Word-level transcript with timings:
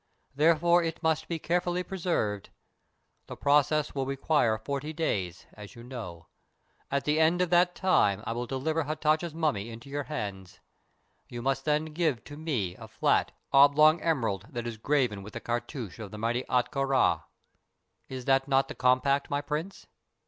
Therefore 0.33 0.81
it 0.81 1.03
must 1.03 1.27
be 1.27 1.37
carefully 1.37 1.83
preserved. 1.83 2.49
The 3.27 3.35
process 3.37 3.93
will 3.93 4.07
require 4.07 4.57
forty 4.57 4.93
days, 4.93 5.45
as 5.53 5.75
you 5.75 5.83
know. 5.83 6.25
At 6.89 7.03
the 7.05 7.19
end 7.19 7.39
of 7.39 7.51
that 7.51 7.75
time 7.75 8.23
I 8.25 8.31
will 8.31 8.47
deliver 8.47 8.85
Hatatcha's 8.85 9.35
mummy 9.35 9.69
into 9.69 9.91
your 9.91 10.05
hands. 10.05 10.59
You 11.29 11.43
must 11.43 11.65
then 11.65 11.85
give 11.93 12.23
to 12.23 12.35
me 12.35 12.75
a 12.77 12.87
flat, 12.87 13.31
oblong 13.53 14.01
emerald 14.01 14.47
that 14.49 14.65
is 14.65 14.77
graven 14.77 15.21
with 15.21 15.33
the 15.33 15.39
cartouch 15.39 15.99
of 15.99 16.09
the 16.09 16.17
mighty 16.17 16.45
Ahtka 16.49 16.83
Rā. 16.83 17.25
Is 18.09 18.25
not 18.25 18.47
that 18.49 18.69
the 18.69 18.73
compact, 18.73 19.29
my 19.29 19.41
prince?" 19.41 19.85